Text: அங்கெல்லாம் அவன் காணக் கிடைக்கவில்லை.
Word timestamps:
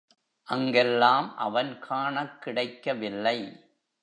அங்கெல்லாம் 0.47 1.37
அவன் 1.37 1.79
காணக் 1.79 2.41
கிடைக்கவில்லை. 2.41 3.37